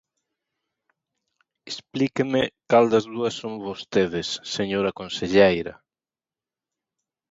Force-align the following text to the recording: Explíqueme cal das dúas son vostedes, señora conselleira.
Explíqueme 1.71 2.41
cal 2.69 2.85
das 2.93 3.05
dúas 3.13 3.35
son 3.41 3.53
vostedes, 3.67 4.27
señora 4.55 4.95
conselleira. 4.99 5.73